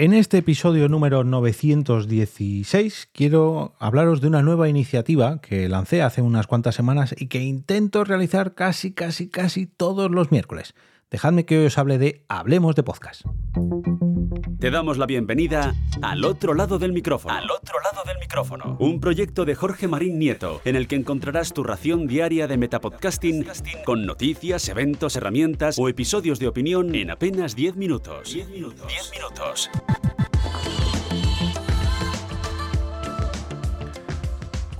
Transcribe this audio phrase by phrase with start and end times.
[0.00, 6.46] En este episodio número 916 quiero hablaros de una nueva iniciativa que lancé hace unas
[6.46, 10.76] cuantas semanas y que intento realizar casi, casi, casi todos los miércoles.
[11.10, 13.22] Dejadme que hoy os hable de Hablemos de Podcast.
[14.60, 17.34] Te damos la bienvenida al otro lado del micrófono.
[17.34, 18.76] Al otro lado del micrófono.
[18.78, 23.46] Un proyecto de Jorge Marín Nieto, en el que encontrarás tu ración diaria de metapodcasting
[23.86, 28.34] con noticias, eventos, herramientas o episodios de opinión en apenas 10 minutos.
[28.34, 28.86] 10 minutos.
[28.86, 29.70] 10 minutos.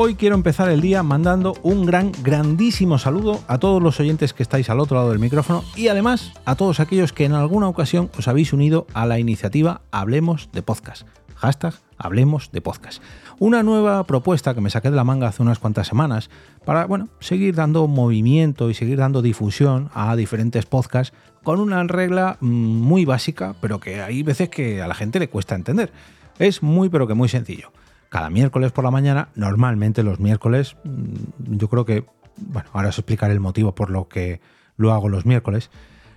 [0.00, 4.44] Hoy quiero empezar el día mandando un gran, grandísimo saludo a todos los oyentes que
[4.44, 8.08] estáis al otro lado del micrófono y además a todos aquellos que en alguna ocasión
[8.16, 11.04] os habéis unido a la iniciativa Hablemos de Podcast.
[11.34, 13.02] Hashtag Hablemos de Podcast.
[13.40, 16.30] Una nueva propuesta que me saqué de la manga hace unas cuantas semanas
[16.64, 21.12] para, bueno, seguir dando movimiento y seguir dando difusión a diferentes podcasts
[21.42, 25.28] con una regla mm, muy básica, pero que hay veces que a la gente le
[25.28, 25.90] cuesta entender.
[26.38, 27.72] Es muy, pero que muy sencillo
[28.08, 29.28] cada miércoles por la mañana.
[29.34, 32.04] Normalmente los miércoles, mm, yo creo que,
[32.36, 34.40] bueno, ahora os explicaré el motivo por lo que
[34.76, 35.70] lo hago los miércoles.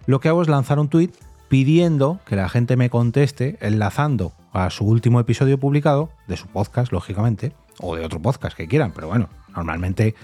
[0.05, 1.11] Lo que hago es lanzar un tweet
[1.49, 6.91] pidiendo que la gente me conteste enlazando a su último episodio publicado, de su podcast,
[6.91, 10.15] lógicamente, o de otro podcast que quieran, pero bueno, normalmente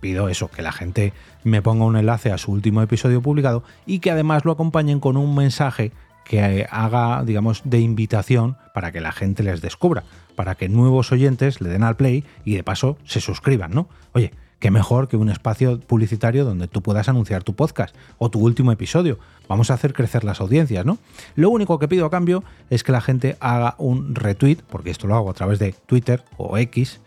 [0.00, 1.12] pido eso, que la gente
[1.44, 5.16] me ponga un enlace a su último episodio publicado y que además lo acompañen con
[5.16, 5.92] un mensaje
[6.24, 10.04] que haga, digamos, de invitación para que la gente les descubra,
[10.36, 13.88] para que nuevos oyentes le den al play y de paso se suscriban, ¿no?
[14.12, 18.38] Oye, qué mejor que un espacio publicitario donde tú puedas anunciar tu podcast o tu
[18.38, 19.18] último episodio.
[19.48, 20.98] Vamos a hacer crecer las audiencias, ¿no?
[21.34, 25.08] Lo único que pido a cambio es que la gente haga un retweet, porque esto
[25.08, 27.00] lo hago a través de Twitter o X,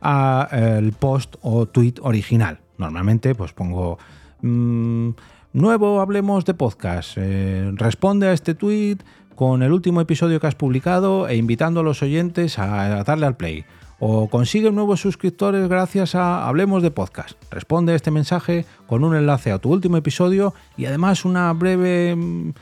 [0.00, 2.60] a el post o tweet original.
[2.78, 3.98] Normalmente, pues pongo.
[4.40, 5.10] Mm,
[5.54, 7.18] Nuevo Hablemos de Podcast.
[7.18, 8.96] Eh, responde a este tweet
[9.34, 13.36] con el último episodio que has publicado e invitando a los oyentes a, darle al
[13.36, 13.66] play.
[13.98, 17.32] O consigue nuevos suscriptores gracias a Hablemos de Podcast.
[17.50, 22.16] Responde a este mensaje con un enlace a tu último episodio y además una breve,
[22.16, 22.52] mm,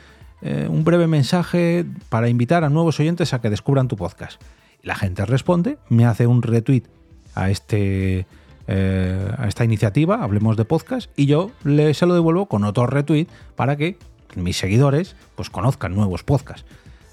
[0.41, 4.41] eh, un breve mensaje para invitar a nuevos oyentes a que descubran tu podcast.
[4.83, 6.83] La gente responde, me hace un retweet
[7.35, 8.27] a este
[8.67, 12.87] eh, a esta iniciativa, hablemos de podcast, y yo le, se lo devuelvo con otro
[12.87, 13.97] retweet para que
[14.35, 16.65] mis seguidores pues, conozcan nuevos podcasts.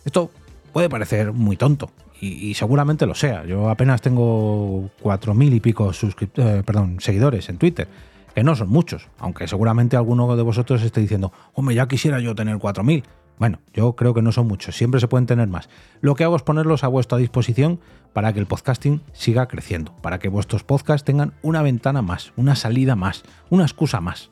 [0.04, 0.31] Esto
[0.72, 3.44] puede parecer muy tonto, y, seguramente lo sea.
[3.44, 7.87] Yo apenas tengo cuatro mil y pico eh, perdón, seguidores en Twitter,
[8.34, 12.34] que no son muchos, aunque seguramente alguno de vosotros esté diciendo, hombre, ya quisiera yo
[12.34, 13.04] tener cuatro mil.
[13.38, 15.69] Bueno, yo creo que no son muchos, siempre se pueden tener más.
[16.00, 17.78] Lo que hago es ponerlos a vuestra disposición
[18.12, 22.56] para que el podcasting siga creciendo, para que vuestros podcasts tengan una ventana más, una
[22.56, 24.31] salida más, una excusa más.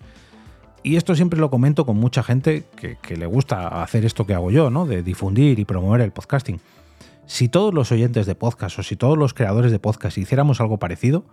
[0.82, 4.50] Y esto siempre lo comento con mucha gente que, le gusta hacer esto que hago
[4.50, 4.86] yo, ¿no?
[4.86, 6.60] De difundir y promover el podcasting.
[7.26, 10.78] Si todos los oyentes de podcast o si todos los creadores de podcast hiciéramos algo
[10.78, 11.24] parecido,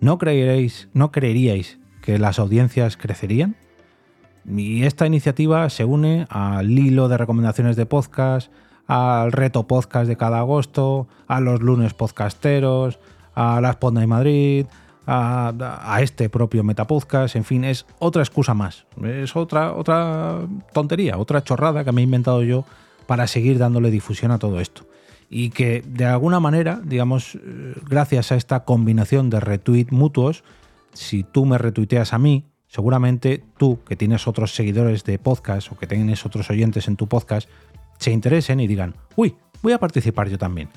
[0.00, 3.56] ¿no creeréis, no creeríais que las audiencias crecerían?
[4.48, 8.50] Y esta iniciativa se une al hilo de recomendaciones de podcast,
[8.86, 12.98] al reto podcast de cada agosto, a los lunes podcasteros,
[13.34, 14.66] a la Sponda de Madrid,
[15.06, 18.86] a, este propio Metapodcast, en fin, es otra excusa más.
[19.02, 20.40] Es otra, otra
[20.72, 22.64] tontería, otra chorrada que me he inventado yo
[23.06, 24.86] para seguir dándole difusión a todo esto.
[25.28, 30.44] Y que de alguna manera, digamos, eh, gracias a esta combinación de retweet mutuos,
[30.92, 35.76] si tú me retuiteas a mí, seguramente tú, que tienes otros seguidores de podcast o
[35.76, 37.46] que tienes otros oyentes en tu podcast,
[37.98, 40.70] se interesen y digan, uy, voy a participar yo también.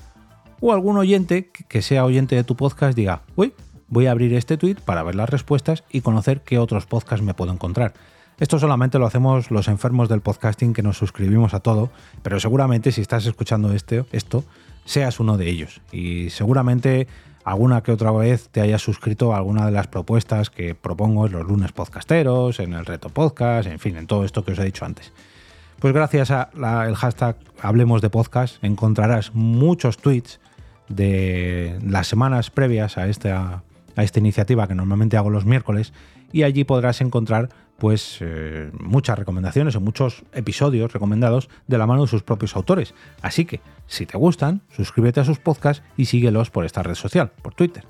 [0.60, 3.54] O algún oyente que sea oyente de tu podcast diga, uy,
[3.88, 7.32] voy a abrir este tweet para ver las respuestas y conocer qué otros podcasts me
[7.32, 7.94] puedo encontrar.
[8.38, 11.90] Esto solamente lo hacemos los enfermos del podcasting que nos suscribimos a todo,
[12.22, 14.44] pero seguramente si estás escuchando este, esto,
[14.84, 15.80] seas uno de ellos.
[15.90, 17.08] Y seguramente
[17.44, 21.32] alguna que otra vez te hayas suscrito a alguna de las propuestas que propongo en
[21.32, 24.64] los lunes podcasteros, en el reto podcast, en fin, en todo esto que os he
[24.64, 25.14] dicho antes.
[25.78, 30.40] Pues gracias al hashtag Hablemos de Podcast encontrarás muchos tweets
[30.88, 33.62] de las semanas previas a esta,
[33.94, 35.94] a esta iniciativa que normalmente hago los miércoles
[36.32, 42.02] y allí podrás encontrar pues eh, muchas recomendaciones o muchos episodios recomendados de la mano
[42.02, 42.94] de sus propios autores.
[43.22, 47.32] Así que, si te gustan, suscríbete a sus podcasts y síguelos por esta red social,
[47.42, 47.84] por Twitter.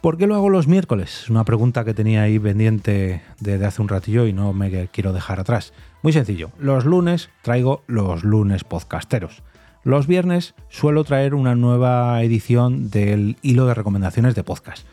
[0.00, 1.22] ¿Por qué lo hago los miércoles?
[1.22, 5.12] Es una pregunta que tenía ahí pendiente desde hace un ratillo y no me quiero
[5.12, 5.72] dejar atrás.
[6.02, 9.42] Muy sencillo, los lunes traigo los lunes podcasteros.
[9.82, 14.86] Los viernes suelo traer una nueva edición del hilo de recomendaciones de podcast.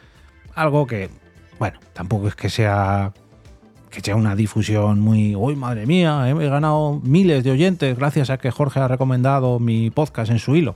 [0.56, 1.10] Algo que,
[1.60, 3.14] bueno, tampoco es que sea
[3.94, 8.40] que sea una difusión muy, uy, madre mía, he ganado miles de oyentes gracias a
[8.40, 10.76] que Jorge ha recomendado mi podcast en su hilo.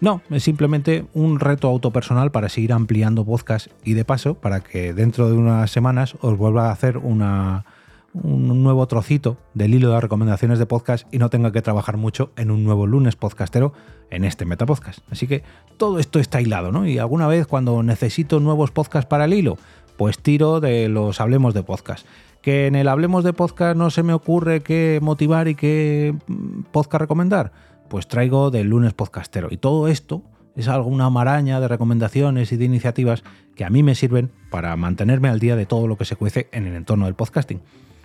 [0.00, 4.94] No, es simplemente un reto autopersonal para seguir ampliando podcast y de paso para que
[4.94, 7.64] dentro de unas semanas os vuelva a hacer una,
[8.12, 12.30] un nuevo trocito del hilo de recomendaciones de podcast y no tenga que trabajar mucho
[12.36, 13.72] en un nuevo lunes podcastero
[14.10, 15.00] en este Metapodcast.
[15.10, 15.42] Así que
[15.78, 16.86] todo esto está hilado, ¿no?
[16.86, 19.58] Y alguna vez cuando necesito nuevos podcasts para el hilo,
[19.96, 22.06] pues tiro de los Hablemos de Podcast.
[22.46, 26.62] Que en el Hablemos de Podcast no se me ocurre qué motivar y qué mm,
[26.70, 27.50] podcast recomendar,
[27.88, 29.48] pues traigo del lunes podcastero.
[29.50, 30.22] Y todo esto
[30.54, 33.24] es alguna maraña de recomendaciones y de iniciativas
[33.56, 36.48] que a mí me sirven para mantenerme al día de todo lo que se cuece
[36.52, 37.62] en el entorno del podcasting.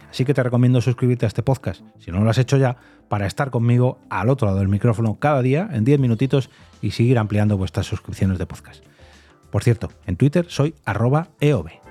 [0.09, 2.77] Así que te recomiendo suscribirte a este podcast, si no lo has hecho ya,
[3.09, 6.49] para estar conmigo al otro lado del micrófono cada día en 10 minutitos
[6.81, 8.83] y seguir ampliando vuestras suscripciones de podcast.
[9.51, 11.90] Por cierto, en Twitter soy arroba eov.